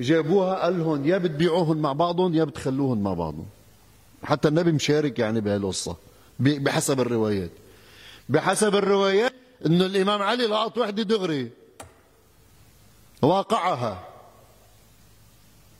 جابوها 0.00 0.54
قال 0.54 0.78
لهم 0.78 1.06
يا 1.06 1.18
بتبيعوهم 1.18 1.76
مع 1.76 1.92
بعضهم 1.92 2.34
يا 2.34 2.44
بتخلوهم 2.44 3.02
مع 3.02 3.14
بعضهم. 3.14 3.46
حتى 4.22 4.48
النبي 4.48 4.72
مشارك 4.72 5.18
يعني 5.18 5.40
بهالقصة 5.40 5.96
بحسب 6.40 7.00
الروايات. 7.00 7.50
بحسب 8.30 8.76
الروايات 8.76 9.34
إنه 9.66 9.86
الإمام 9.86 10.22
علي 10.22 10.46
لقط 10.46 10.78
وحدة 10.78 11.02
دغري. 11.02 11.50
واقعها. 13.22 14.06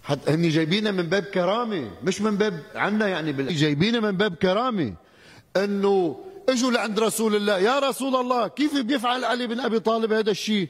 حتى 0.02 0.30
هني 0.30 0.49
جايبينها 0.49 0.92
من 0.92 1.02
باب 1.02 1.23
كرامة 1.23 1.90
مش 2.02 2.21
من 2.21 2.37
باب 2.37 2.62
عنا 2.75 3.09
يعني 3.09 3.33
بال... 3.33 3.57
جايبينها 3.57 4.00
من 4.00 4.16
باب 4.16 4.35
كرامة. 4.35 4.95
إنه 5.57 6.21
إجوا 6.49 6.71
لعند 6.71 7.00
رسول 7.00 7.37
الله 7.37 7.59
يا 7.59 7.78
رسول 7.78 8.16
الله 8.16 8.49
كيف 8.49 8.76
بيفعل 8.76 9.25
علي 9.25 9.47
بن 9.47 9.61
أبي 9.61 9.80
طالب 9.80 10.12
هذا 10.12 10.30
الشيء؟ 10.30 10.69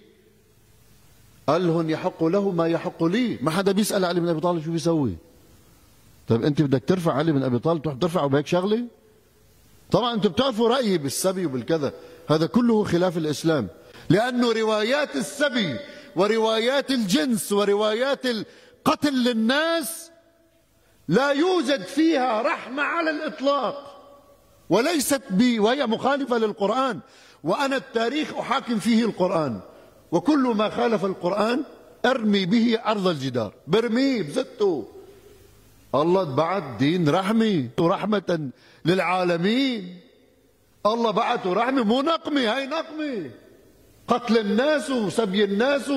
قال 1.46 1.66
لهم 1.66 1.90
يحق 1.90 2.24
له 2.24 2.50
ما 2.50 2.68
يحق 2.68 3.04
لي. 3.04 3.38
ما 3.40 3.50
حدا 3.50 3.72
بيسأل 3.72 4.04
علي 4.04 4.20
بن 4.20 4.28
أبي 4.28 4.40
طالب 4.40 4.64
شو 4.64 4.72
بيسوي. 4.72 5.16
طيب 6.28 6.44
أنت 6.44 6.62
بدك 6.62 6.82
ترفع 6.86 7.12
علي 7.12 7.32
بن 7.32 7.42
أبي 7.42 7.58
طالب 7.58 7.82
تروح 7.82 7.96
ترفعه 7.96 8.26
بهيك 8.26 8.46
شغلة؟ 8.46 8.99
طبعا 9.92 10.14
أنتم 10.14 10.28
بتعرفوا 10.28 10.68
رأيي 10.68 10.98
بالسبي 10.98 11.46
وبالكذا. 11.46 11.92
هذا 12.28 12.46
كله 12.46 12.84
خلاف 12.84 13.16
الإسلام. 13.16 13.68
لأنه 14.08 14.52
روايات 14.52 15.16
السبي 15.16 15.76
وروايات 16.16 16.90
الجنس 16.90 17.52
وروايات 17.52 18.26
القتل 18.26 19.14
للناس 19.14 20.10
لا 21.08 21.30
يوجد 21.30 21.82
فيها 21.82 22.42
رحمة 22.42 22.82
على 22.82 23.10
الإطلاق. 23.10 23.86
وليست 24.70 25.22
بي 25.30 25.58
وهي 25.58 25.86
مخالفة 25.86 26.38
للقرآن. 26.38 27.00
وأنا 27.44 27.76
التاريخ 27.76 28.34
أحاكم 28.34 28.78
فيه 28.78 29.04
القرآن. 29.04 29.60
وكل 30.12 30.38
ما 30.38 30.70
خالف 30.70 31.04
القرآن 31.04 31.62
أرمي 32.04 32.46
به 32.46 32.78
أرض 32.86 33.06
الجدار. 33.06 33.52
برميه 33.66 34.22
بزته 34.22 34.88
الله 35.94 36.24
بعث 36.24 36.62
دين 36.78 37.08
رحمة 37.08 37.68
ورحمة 37.78 38.50
للعالمين. 38.84 39.96
الله 40.86 41.10
بعثه 41.10 41.52
رحمة 41.52 41.84
مو 41.84 42.02
نقمة 42.02 42.40
هاي 42.40 42.66
نقمة 42.66 43.30
قتل 44.08 44.38
الناس 44.38 44.90
وسبي 44.90 45.44
الناس 45.44 45.92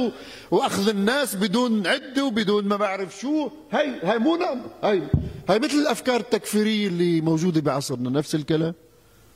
وأخذ 0.52 0.90
الناس 0.90 1.36
بدون 1.36 1.88
عدة 1.88 2.26
وبدون 2.26 2.66
ما 2.66 2.76
بعرف 2.76 3.20
شو. 3.20 3.50
هاي 3.72 4.00
هاي 4.04 4.20
مو 4.20 4.36
نقمة 4.36 4.66
هاي 4.84 5.02
هاي 5.50 5.60
مثل 5.60 5.78
الأفكار 5.78 6.20
التكفيرية 6.20 6.88
اللي 6.88 7.22
موجودة 7.22 7.62
بعصرنا 7.62 8.10
نفس 8.10 8.36
الكلام. 8.36 8.74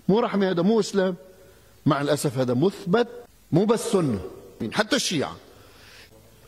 مو 0.10 0.20
رحمه 0.20 0.50
هذا 0.50 0.62
مو 0.62 0.80
إسلام. 0.80 1.16
مع 1.86 2.02
الأسف 2.02 2.38
هذا 2.38 2.54
مثبت 2.54 3.08
مو 3.52 3.66
بس 3.66 3.92
سنة. 3.92 4.20
حتى 4.74 4.96
الشيعة. 4.96 5.36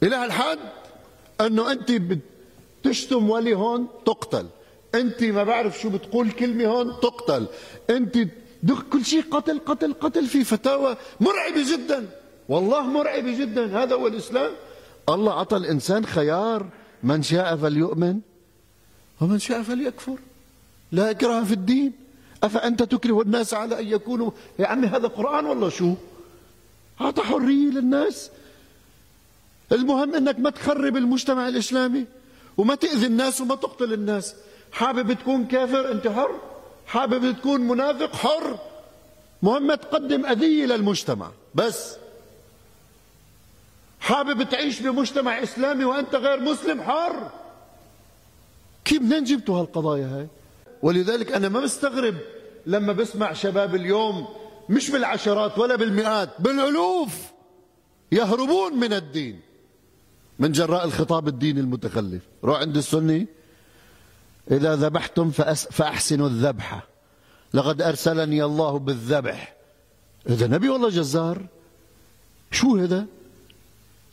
إلى 0.03 0.15
هالحد 0.15 0.59
أنه 1.41 1.71
أنت 1.71 1.91
تشتم 2.83 3.29
ولي 3.29 3.53
هون 3.55 3.87
تقتل. 4.05 4.45
انت 4.95 5.23
ما 5.23 5.43
بعرف 5.43 5.79
شو 5.79 5.89
بتقول 5.89 6.31
كلمة 6.31 6.65
هون 6.65 6.99
تقتل. 7.01 7.47
انت 7.89 8.17
كل 8.91 9.05
شيء 9.05 9.23
قتل 9.31 9.59
قتل 9.65 9.93
قتل 9.93 10.27
في 10.27 10.43
فتاوى 10.43 10.97
مرعبة 11.19 11.71
جدا. 11.71 12.09
والله 12.49 12.81
مرعبة 12.81 13.39
جدا. 13.39 13.83
هذا 13.83 13.95
هو 13.95 14.07
الإسلام. 14.07 14.51
الله 15.09 15.31
اعطى 15.31 15.57
الإنسان 15.57 16.05
خيار. 16.05 16.65
من 17.03 17.23
شاء 17.23 17.55
فليؤمن. 17.55 18.19
ومن 19.21 19.39
شاء 19.39 19.61
فليكفر. 19.61 20.17
لا 20.91 21.11
إكراه 21.11 21.43
في 21.43 21.53
الدين. 21.53 21.91
أفأنت 22.43 22.83
تكره 22.83 23.21
الناس 23.21 23.53
على 23.53 23.79
أن 23.79 23.87
يكونوا 23.87 24.31
يا 24.59 24.67
عمي 24.67 24.87
هذا 24.87 25.07
قرآن 25.07 25.45
ولا 25.45 25.69
شو؟ 25.69 25.93
أعطى 27.01 27.21
حرية 27.21 27.69
للناس. 27.71 28.31
المهم 29.71 30.15
إنك 30.15 30.39
ما 30.39 30.49
تخرب 30.49 30.97
المجتمع 30.97 31.47
الإسلامي. 31.47 32.05
وما 32.59 32.75
تأذي 32.75 33.05
الناس 33.05 33.41
وما 33.41 33.55
تقتل 33.55 33.93
الناس. 33.93 34.35
حابب 34.71 35.13
تكون 35.13 35.45
كافر 35.47 35.91
أنت 35.91 36.07
حر. 36.07 36.39
حابب 36.87 37.31
تكون 37.39 37.61
منافق 37.61 38.15
حر. 38.15 38.59
مهم 39.41 39.67
ما 39.67 39.75
تقدم 39.75 40.25
أذية 40.25 40.65
للمجتمع. 40.65 41.31
بس. 41.55 41.95
حابب 43.99 44.43
تعيش 44.49 44.79
بمجتمع 44.79 45.43
إسلامي 45.43 45.85
وأنت 45.85 46.15
غير 46.15 46.39
مسلم 46.39 46.81
حر. 46.81 47.31
كيف 48.85 49.01
منين 49.01 49.23
جبتوا 49.23 49.59
هالقضايا 49.59 50.05
هاي؟ 50.05 50.27
ولذلك 50.81 51.31
أنا 51.31 51.49
ما 51.49 51.59
مستغرب 51.59 52.15
لما 52.65 52.93
بسمع 52.93 53.33
شباب 53.33 53.75
اليوم 53.75 54.27
مش 54.69 54.89
بالعشرات 54.89 55.59
ولا 55.59 55.75
بالمئات 55.75 56.29
بالألوف 56.39 57.13
يهربون 58.11 58.73
من 58.79 58.93
الدين. 58.93 59.48
من 60.39 60.51
جراء 60.51 60.85
الخطاب 60.85 61.27
الديني 61.27 61.59
المتخلف. 61.59 62.21
روح 62.43 62.59
عند 62.59 62.77
السني. 62.77 63.27
إذا 64.51 64.75
ذبحتم 64.75 65.31
فأحسنوا 65.71 66.27
الذبحة 66.27 66.87
لقد 67.53 67.81
أرسلني 67.81 68.43
الله 68.43 68.79
بالذبح. 68.79 69.55
هذا 70.29 70.47
نبي 70.47 70.69
والله 70.69 70.89
جزار. 70.89 71.45
شو 72.51 72.77
هذا؟ 72.77 73.05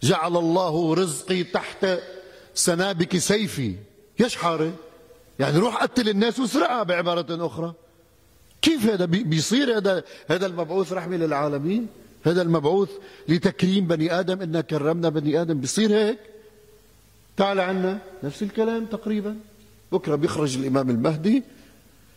جعل 0.02 0.36
الله 0.36 0.94
رزقي 0.94 1.44
تحت 1.44 1.86
سنابك 2.54 3.18
سيفي. 3.18 3.76
يش 4.18 4.36
حارة 4.36 4.72
يعني 5.38 5.58
روح 5.58 5.82
قتل 5.82 6.08
الناس 6.08 6.38
واسرقها 6.38 6.82
بعبارة 6.82 7.46
أخرى. 7.46 7.74
كيف 8.62 8.86
هذا 8.86 9.04
بيصير 9.04 9.76
هذا 9.78 10.04
هذا 10.28 10.46
المبعوث 10.46 10.92
رحمة 10.92 11.16
للعالمين؟ 11.16 11.86
هذا 12.26 12.42
المبعوث 12.42 12.90
لتكريم 13.28 13.86
بني 13.86 14.20
آدم 14.20 14.40
إنا 14.40 14.60
كرمنا 14.60 15.08
بني 15.08 15.40
آدم. 15.42 15.60
بيصير 15.60 15.92
هيك؟ 15.92 16.18
تعال 17.36 17.60
عنا 17.60 17.98
نفس 18.24 18.42
الكلام 18.42 18.84
تقريبا. 18.86 19.36
بكرة 19.92 20.14
بيخرج 20.14 20.56
الإمام 20.56 20.90
المهدي. 20.90 21.42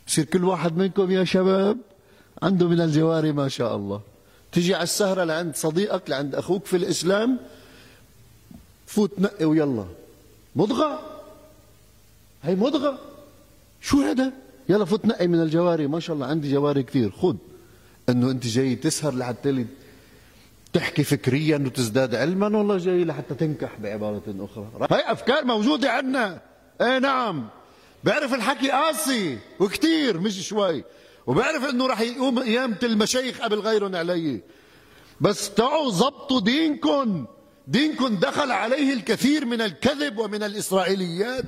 يصير 0.07 0.25
كل 0.25 0.43
واحد 0.43 0.77
منكم 0.77 1.11
يا 1.11 1.23
شباب 1.23 1.77
عنده 2.41 2.67
من 2.67 2.81
الجواري 2.81 3.31
ما 3.31 3.47
شاء 3.47 3.75
الله. 3.75 4.01
تجي 4.51 4.75
على 4.75 4.83
السهرة 4.83 5.23
لعند 5.23 5.55
صديقك 5.55 6.09
لعند 6.09 6.35
أخوك 6.35 6.65
في 6.65 6.77
الإسلام. 6.77 7.37
فوت 8.85 9.11
نقي 9.19 9.45
ويلا. 9.45 9.85
مضغة؟ 10.55 10.99
هي 12.43 12.55
مضغة. 12.55 12.99
شو 13.81 14.01
هذا؟ 14.01 14.33
يلا 14.69 14.85
فوت 14.85 15.05
نقي 15.05 15.27
من 15.27 15.41
الجواري. 15.41 15.87
ما 15.87 15.99
شاء 15.99 16.15
الله 16.15 16.27
عندي 16.27 16.51
جواري 16.51 16.83
كثير. 16.83 17.11
خذ. 17.11 17.35
إنه 18.09 18.31
أنت 18.31 18.47
جاي 18.47 18.75
تسهر 18.75 19.15
لحتى 19.15 19.65
تحكي 20.73 21.03
فكريا 21.03 21.57
وتزداد 21.65 22.15
علما؟ 22.15 22.57
والله 22.57 22.77
جاي 22.77 23.05
لحتى 23.05 23.35
تنكح 23.35 23.75
بعبارة 23.79 24.23
أخرى. 24.39 24.87
هاي 24.91 25.11
أفكار 25.11 25.45
موجودة 25.45 25.91
عندنا. 25.91 26.41
إيه 26.81 26.99
نعم. 26.99 27.47
بعرف 28.03 28.33
الحكي 28.33 28.71
قاسي 28.71 29.37
وكتير 29.59 30.19
مش 30.19 30.47
شوي. 30.47 30.83
وبعرف 31.27 31.69
إنه 31.69 31.87
راح 31.87 32.01
يقوم 32.01 32.39
قيامة 32.39 32.77
المشايخ 32.83 33.41
قبل 33.41 33.59
غيرهم 33.59 33.95
علي. 33.95 34.41
بس 35.21 35.53
تعوا 35.53 35.89
ضبطوا 35.89 36.41
دينكم. 36.41 37.25
دينكم 37.67 38.15
دخل 38.15 38.51
عليه 38.51 38.93
الكثير 38.93 39.45
من 39.45 39.61
الكذب 39.61 40.17
ومن 40.17 40.43
الإسرائيليات 40.43 41.45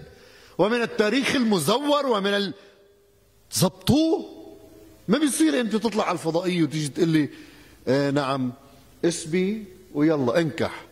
ومن 0.58 0.82
التاريخ 0.82 1.36
المزور 1.36 2.06
ومن 2.06 2.34
ال... 2.34 2.54
ضبطوه؟ 3.60 4.26
ما 5.08 5.18
بيصير 5.18 5.60
أنت 5.60 5.76
تطلع 5.76 6.04
على 6.04 6.14
الفضائية 6.14 6.64
وتيجي 6.64 6.88
تقول 6.88 7.10
لي 7.10 7.30
آه 7.88 8.12
نعم. 8.12 8.54
اسبي 9.06 9.66
ويلا 9.94 10.40
انكح. 10.40 10.86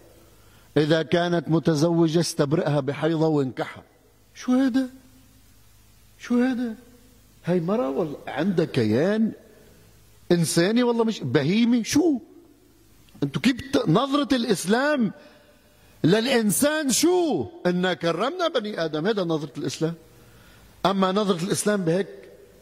إذا 0.77 1.01
كانت 1.01 1.49
متزوجة 1.49 2.19
استبرئها 2.19 2.79
بحيضة 2.79 3.27
وانكحها. 3.27 3.83
شو 4.35 4.51
هذا؟ 4.51 4.89
شو 6.19 6.43
هذا؟ 6.43 6.75
هاي 7.45 7.59
مرة 7.59 7.89
والله 7.89 8.17
عندها 8.27 8.65
كيان 8.65 9.31
إنساني 10.31 10.83
والله 10.83 11.03
مش 11.03 11.19
بهيمي 11.19 11.83
شو؟ 11.83 12.19
أنتوا 13.23 13.41
كيف 13.41 13.55
نظرة 13.87 14.35
الإسلام 14.35 15.11
للإنسان 16.03 16.91
شو؟ 16.91 17.45
إنا 17.65 17.93
كرمنا 17.93 18.47
بني 18.47 18.85
آدم. 18.85 19.07
هذا 19.07 19.23
نظرة 19.23 19.53
الإسلام. 19.57 19.93
أما 20.85 21.11
نظرة 21.11 21.43
الإسلام 21.43 21.81
بهيك 21.81 22.07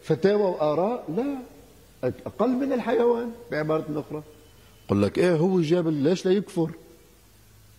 فتاوى 0.04 0.44
وآراء 0.44 1.06
لا. 1.18 1.40
أقل 2.26 2.50
من 2.50 2.74
الحيوان 2.74 3.32
بعبارة 3.52 4.04
أخرى. 4.08 4.24
قل 4.90 5.02
لك 5.02 5.18
إيه 5.18 5.36
هو 5.36 5.62
جاب 5.62 5.88
ليش 5.88 6.26
لا 6.26 6.32
يكفر؟ 6.32 6.72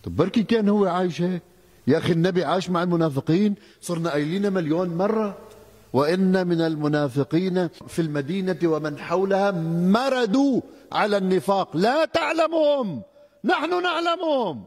طب 0.03 0.15
بركي 0.15 0.43
كان 0.43 0.69
هو 0.69 0.85
عايش 0.85 1.21
هيك. 1.21 1.41
يا 1.87 1.97
أخي 1.97 2.11
النبي 2.13 2.43
عاش 2.43 2.69
مع 2.69 2.83
المنافقين 2.83 3.55
صرنا 3.81 4.09
قايلين 4.09 4.53
مليون 4.53 4.89
مرة 4.89 5.37
وإن 5.93 6.47
من 6.47 6.61
المنافقين 6.61 7.67
في 7.87 8.01
المدينة 8.01 8.57
ومن 8.63 8.99
حولها 8.99 9.51
مردوا 9.91 10.61
على 10.91 11.17
النفاق. 11.17 11.77
لا 11.77 12.05
تعلمهم 12.05 13.01
نحن 13.43 13.83
نعلمهم. 13.83 14.63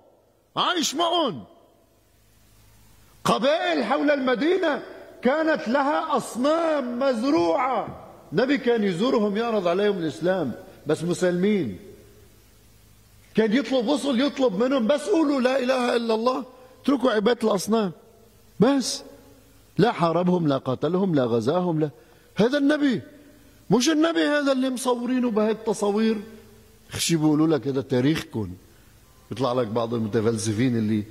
عايش 0.57 0.95
معهم. 0.95 1.45
قبائل 3.25 3.85
حول 3.85 4.11
المدينة 4.11 4.83
كانت 5.23 5.69
لها 5.69 6.17
أصنام 6.17 6.99
مزروعة. 6.99 8.09
نبي 8.33 8.59
كان 8.59 8.85
يزورهم 8.85 9.37
يعرض 9.37 9.69
عليهم 9.69 9.99
الإسلام. 9.99 10.53
بس 10.87 11.05
مسلمين. 11.05 11.79
كان 13.35 13.53
يطلب 13.53 13.87
وصل 13.87 14.21
يطلب 14.21 14.63
منهم 14.63 14.87
بس 14.87 15.01
قولوا 15.01 15.41
لا 15.41 15.59
إله 15.59 15.97
إلا 15.97 16.15
الله 16.15 16.45
اتركوا 16.83 17.11
عبادة 17.11 17.49
الأصنام. 17.49 17.93
بس 18.61 19.03
لا 19.79 19.93
حاربهم 19.93 20.49
لا 20.49 20.59
قاتلهم 20.59 21.15
لا 21.15 21.25
غزاهم 21.25 21.81
لا. 21.81 21.91
هذا 22.35 22.59
النبي 22.59 23.03
مش 23.71 23.89
النبي 23.89 24.21
هذا 24.21 24.53
اللي 24.53 24.71
مصورينه 24.71 25.31
بهي 25.31 25.51
التصاوير. 25.51 26.17
خشي 26.91 27.17
بيقولوا 27.17 27.47
لك 27.47 27.69
هذا 27.69 27.81
تاريخكم. 27.81 28.49
يطلع 29.31 29.53
لك 29.53 29.67
بعض 29.67 29.95
المتفلسفين 29.95 30.77
اللي 30.77 31.05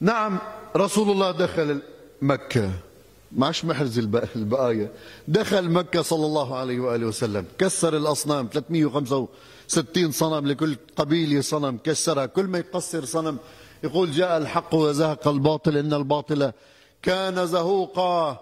نعم 0.00 0.38
رسول 0.76 1.10
الله 1.10 1.30
دخل 1.30 1.82
مكة. 2.22 2.70
معش 3.32 3.64
محرز 3.64 3.98
البقايا. 4.36 4.90
دخل 5.28 5.70
مكة 5.70 6.02
صلى 6.02 6.26
الله 6.26 6.56
عليه 6.56 6.80
وآله 6.80 7.06
وسلم 7.06 7.44
كسر 7.58 7.96
الأصنام 7.96 8.48
365 8.52 10.10
صنم 10.10 10.46
لكل 10.46 10.76
قبيلة 10.96 11.40
صنم 11.40 11.78
كسرها. 11.84 12.26
كل 12.26 12.44
ما 12.44 12.58
يقصر 12.58 13.04
صنم 13.04 13.38
يقول 13.84 14.10
جاء 14.10 14.36
الحق 14.36 14.74
وزهق 14.74 15.28
الباطل 15.28 15.76
إن 15.76 15.94
الباطل 15.94 16.52
كان 17.02 17.46
زهوقا. 17.46 18.40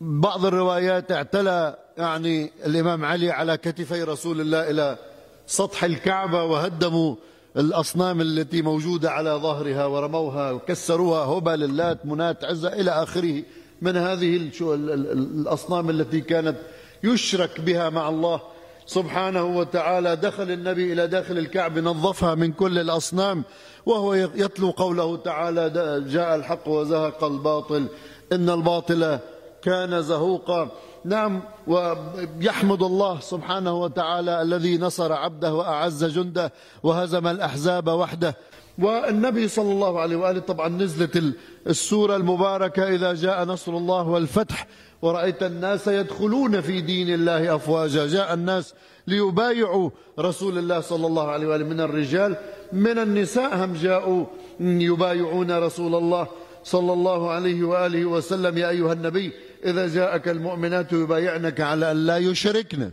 بعض 0.00 0.46
الروايات 0.46 1.12
اعتلى 1.12 1.76
يعني 1.98 2.52
الإمام 2.66 3.04
علي 3.04 3.30
على 3.30 3.56
كتفي 3.56 4.02
رسول 4.02 4.40
الله 4.40 4.70
إلى 4.70 4.98
سطح 5.46 5.84
الكعبة 5.84 6.44
وهدموا 6.44 7.14
الأصنام 7.56 8.20
التي 8.20 8.62
موجودة 8.62 9.10
على 9.10 9.30
ظهرها 9.30 9.86
ورموها 9.86 10.50
وكسروها 10.50 11.24
هبل 11.24 11.64
اللات 11.64 12.06
منات 12.06 12.44
عزة 12.44 12.68
إلى 12.68 12.90
آخره. 12.90 13.42
من 13.82 13.96
هذه 13.96 14.50
الأصنام 14.60 15.90
التي 15.90 16.20
كانت 16.20 16.56
يشرك 17.04 17.60
بها 17.60 17.90
مع 17.90 18.08
الله 18.08 18.40
سبحانه 18.86 19.44
وتعالى. 19.44 20.16
دخل 20.16 20.50
النبي 20.50 20.92
إلى 20.92 21.06
داخل 21.06 21.38
الكعبة 21.38 21.80
نظفها 21.80 22.34
من 22.34 22.52
كل 22.52 22.78
الأصنام 22.78 23.44
وهو 23.86 24.14
يتلو 24.14 24.70
قوله 24.70 25.16
تعالى 25.16 25.70
جاء 26.08 26.36
الحق 26.36 26.68
وزهق 26.68 27.24
الباطل 27.24 27.86
إن 28.32 28.50
الباطل 28.50 29.18
كان 29.62 30.02
زهوقا. 30.02 30.70
نعم 31.04 31.42
ويحمد 31.66 32.82
الله 32.82 33.20
سبحانه 33.20 33.74
وتعالى 33.80 34.42
الذي 34.42 34.78
نصر 34.78 35.12
عبده 35.12 35.54
وأعز 35.54 36.04
جنده 36.04 36.52
وهزم 36.82 37.26
الأحزاب 37.26 37.88
وحده. 37.88 38.34
والنبي 38.78 39.48
صلى 39.48 39.72
الله 39.72 40.00
عليه 40.00 40.16
وآله 40.16 40.40
طبعا 40.40 40.68
نزلت 40.68 41.34
السورة 41.66 42.16
المباركة 42.16 42.88
إذا 42.88 43.14
جاء 43.14 43.44
نصر 43.44 43.76
الله 43.76 44.08
والفتح 44.08 44.66
ورأيت 45.02 45.42
الناس 45.42 45.88
يدخلون 45.88 46.60
في 46.60 46.80
دين 46.80 47.14
الله 47.14 47.56
أفواجا. 47.56 48.06
جاء 48.06 48.34
الناس 48.34 48.74
ليبايعوا 49.06 49.90
رسول 50.18 50.58
الله 50.58 50.80
صلى 50.80 51.06
الله 51.06 51.30
عليه 51.30 51.46
وآله 51.46 51.64
من 51.64 51.80
الرجال 51.80 52.36
من 52.72 52.98
النساء 52.98 53.64
هم 53.64 53.72
جاءوا 53.72 54.26
يبايعون 54.60 55.50
رسول 55.50 55.94
الله 55.94 56.26
صلى 56.64 56.92
الله 56.92 57.30
عليه 57.30 57.64
وآله 57.64 58.04
وسلم. 58.04 58.58
يا 58.58 58.68
أيها 58.68 58.92
النبي 58.92 59.32
إذا 59.64 59.88
جاءك 59.88 60.28
المؤمنات 60.28 60.92
يبايعنك 60.92 61.60
على 61.60 61.90
أن 61.90 61.96
لا 62.06 62.16
يشركن. 62.16 62.90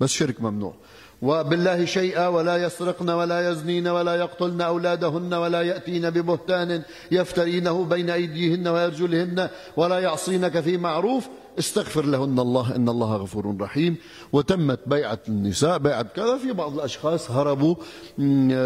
بس 0.00 0.10
شرك 0.10 0.40
ممنوع. 0.40 0.74
وبالله 1.22 1.84
شيئا 1.84 2.28
ولا 2.28 2.56
يسرقن 2.56 3.10
ولا 3.10 3.50
يزنين 3.50 3.88
ولا 3.88 4.14
يقتلن 4.14 4.60
أولادهن 4.60 5.34
ولا 5.34 5.62
يأتين 5.62 6.10
ببهتان 6.10 6.82
يفترينه 7.10 7.84
بين 7.84 8.10
أيديهن 8.10 8.68
وأرجلهن 8.68 9.48
ولا 9.76 9.98
يعصينك 9.98 10.60
في 10.60 10.76
معروف. 10.76 11.28
استغفر 11.58 12.04
لهن 12.04 12.38
الله 12.38 12.76
إن 12.76 12.88
الله 12.88 13.16
غفور 13.16 13.56
رحيم. 13.60 13.96
وتمت 14.32 14.80
بيعة 14.86 15.18
النساء 15.28 15.78
بيعة 15.78 16.02
كذا. 16.02 16.38
في 16.38 16.52
بعض 16.52 16.74
الأشخاص 16.74 17.30
هربوا 17.30 17.74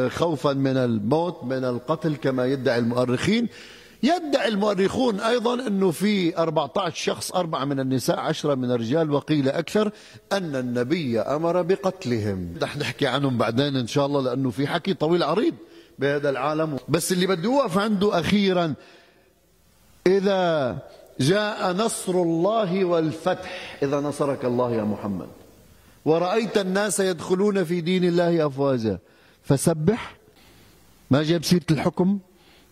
خوفا 0.08 0.52
من 0.52 0.76
الموت 0.76 1.44
من 1.44 1.64
القتل 1.64 2.16
كما 2.16 2.46
يدعي 2.46 2.78
المؤرخين. 2.78 3.48
يدعي 4.02 4.48
المؤرخون 4.48 5.20
أيضا 5.20 5.66
أنه 5.66 5.90
في 5.90 6.38
14 6.38 6.94
شخص 6.94 7.32
أربعة 7.32 7.64
من 7.64 7.80
النساء 7.80 8.18
عشرة 8.18 8.54
من 8.54 8.70
الرجال 8.70 9.10
وقيل 9.10 9.48
أكثر 9.48 9.90
أن 10.32 10.56
النبي 10.56 11.20
أمر 11.20 11.62
بقتلهم. 11.62 12.54
رح 12.62 12.76
نحكي 12.76 13.06
عنهم 13.06 13.38
بعدين 13.38 13.76
إن 13.76 13.86
شاء 13.86 14.06
الله 14.06 14.22
لأنه 14.22 14.50
في 14.50 14.66
حكي 14.66 14.94
طويل 14.94 15.22
عريض 15.22 15.54
بهذا 15.98 16.30
العالم. 16.30 16.78
بس 16.88 17.12
اللي 17.12 17.26
بدي 17.26 17.46
أوقف 17.46 17.78
عنده 17.78 18.20
أخيرا 18.20 18.74
إذا 20.06 20.78
جاء 21.20 21.72
نصر 21.72 22.12
الله 22.12 22.84
والفتح 22.84 23.78
إذا 23.82 24.00
نصرك 24.00 24.44
الله 24.44 24.74
يا 24.74 24.84
محمد. 24.84 25.28
ورأيت 26.04 26.58
الناس 26.58 27.00
يدخلون 27.00 27.64
في 27.64 27.80
دين 27.80 28.04
الله 28.04 28.46
أفواجا. 28.46 28.98
فسبح. 29.42 30.16
ما 31.10 31.22
جاب 31.22 31.44
سيرة 31.44 31.66
الحكم؟ 31.70 32.18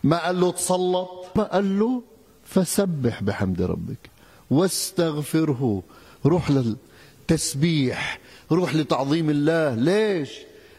ما 0.05 0.25
قال 0.25 0.39
له 0.39 0.51
تسلط 0.51 1.09
ما 1.35 1.43
قال 1.43 1.79
له 1.79 2.01
فسبح 2.43 3.23
بحمد 3.23 3.61
ربك 3.61 4.09
واستغفره. 4.51 5.83
روح 6.25 6.51
للتسبيح 6.51 8.19
روح 8.51 8.75
لتعظيم 8.75 9.29
الله. 9.29 9.75
ليش؟ 9.75 10.29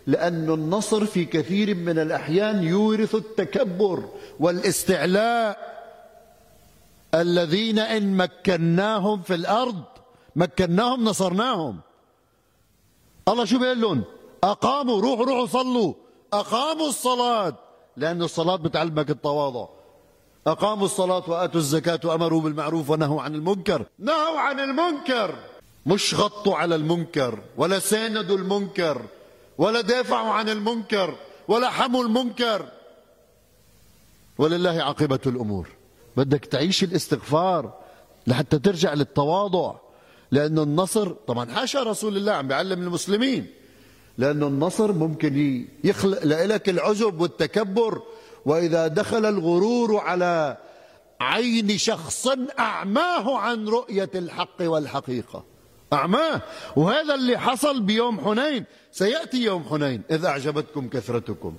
لأن 0.06 0.50
النصر 0.50 1.06
في 1.06 1.24
كثير 1.24 1.74
من 1.74 1.98
الأحيان 1.98 2.62
يورث 2.62 3.14
التكبر 3.14 4.08
والاستعلاء. 4.40 5.58
الذين 7.14 7.78
إن 7.78 8.16
مكناهم 8.16 9.22
في 9.22 9.34
الأرض 9.34 9.82
مكناهم 10.36 11.04
نصرناهم. 11.04 11.80
الله 13.28 13.44
شو 13.44 13.58
بيقول 13.58 13.80
لهم؟ 13.80 14.04
أقاموا 14.44 15.00
روحوا 15.00 15.24
روحوا 15.24 15.46
صلوا. 15.46 15.94
أقاموا 16.32 16.88
الصلاة. 16.88 17.65
لأن 17.96 18.22
الصلاة 18.22 18.56
بتعلمك 18.56 19.10
التواضع. 19.10 19.66
أقاموا 20.46 20.84
الصلاة 20.84 21.30
وآتوا 21.30 21.60
الزكاة 21.60 22.00
وأمروا 22.04 22.40
بالمعروف 22.40 22.90
ونهوا 22.90 23.22
عن 23.22 23.34
المنكر. 23.34 23.86
نهوا 23.98 24.40
عن 24.40 24.60
المنكر. 24.60 25.34
مش 25.86 26.14
غطوا 26.14 26.56
على 26.56 26.74
المنكر 26.74 27.38
ولا 27.56 27.78
ساندوا 27.78 28.36
المنكر 28.36 29.02
ولا 29.58 29.80
دافعوا 29.80 30.32
عن 30.32 30.48
المنكر 30.48 31.14
ولا 31.48 31.70
حموا 31.70 32.04
المنكر. 32.04 32.68
ولله 34.38 34.82
عاقبة 34.82 35.20
الأمور. 35.26 35.68
بدك 36.16 36.44
تعيش 36.44 36.84
الاستغفار 36.84 37.74
لحتى 38.26 38.58
ترجع 38.58 38.94
للتواضع. 38.94 39.74
لأنه 40.30 40.62
النصر 40.62 41.08
طبعا 41.08 41.52
حاشا 41.54 41.82
رسول 41.82 42.16
الله 42.16 42.32
عم 42.32 42.48
بيعلم 42.48 42.82
المسلمين. 42.82 43.46
لأنه 44.18 44.46
النصر 44.46 44.92
ممكن 44.92 45.66
يخلق 45.84 46.24
لك 46.24 46.68
العجب 46.68 47.20
والتكبر 47.20 48.02
وإذا 48.46 48.86
دخل 48.86 49.26
الغرور 49.26 49.96
على 49.96 50.56
عين 51.20 51.78
شخص 51.78 52.28
أعماه 52.58 53.38
عن 53.38 53.68
رؤية 53.68 54.10
الحق 54.14 54.56
والحقيقة. 54.60 55.44
أعماه. 55.92 56.42
وهذا 56.76 57.14
اللي 57.14 57.38
حصل 57.38 57.80
بيوم 57.80 58.20
حنين. 58.20 58.64
سيأتي 58.92 59.44
يوم 59.44 59.64
حنين. 59.64 60.02
إذ 60.10 60.24
أعجبتكم 60.24 60.88
كثرتكم. 60.88 61.54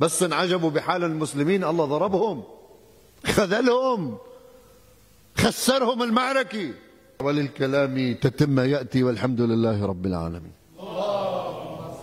بس 0.00 0.22
انعجبوا 0.22 0.70
بحال 0.70 1.04
المسلمين 1.04 1.64
الله 1.64 1.84
ضربهم. 1.84 2.42
خذلهم. 3.26 4.18
خسرهم 5.36 6.02
المعركة. 6.02 6.70
وللكلام 7.20 8.14
تتم 8.14 8.60
يأتي 8.60 9.02
والحمد 9.02 9.40
لله 9.40 9.86
رب 9.86 10.06
العالمين. 10.06 10.52